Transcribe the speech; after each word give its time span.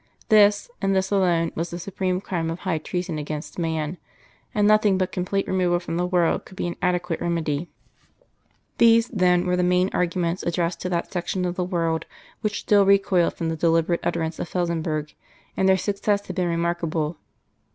This, 0.29 0.67
and 0.81 0.95
this 0.95 1.11
alone, 1.11 1.51
was 1.53 1.69
the 1.69 1.77
supreme 1.77 2.19
crime 2.21 2.49
of 2.49 2.61
High 2.61 2.79
Treason 2.79 3.19
against 3.19 3.59
man 3.59 3.99
and 4.51 4.67
nothing 4.67 4.97
but 4.97 5.11
complete 5.11 5.47
removal 5.47 5.79
from 5.79 5.97
the 5.97 6.07
world 6.07 6.43
could 6.43 6.57
be 6.57 6.65
an 6.65 6.75
adequate 6.81 7.21
remedy. 7.21 7.69
These, 8.79 9.09
then, 9.09 9.45
were 9.45 9.55
the 9.55 9.61
main 9.61 9.91
arguments 9.93 10.41
addressed 10.41 10.81
to 10.81 10.89
that 10.89 11.11
section 11.11 11.45
of 11.45 11.53
the 11.53 11.63
world 11.63 12.07
which 12.39 12.61
still 12.61 12.83
recoiled 12.83 13.35
from 13.35 13.49
the 13.49 13.55
deliberate 13.55 13.99
utterance 14.03 14.39
of 14.39 14.49
Felsenburgh, 14.49 15.13
and 15.55 15.69
their 15.69 15.77
success 15.77 16.25
had 16.25 16.35
been 16.35 16.47
remarkable. 16.49 17.17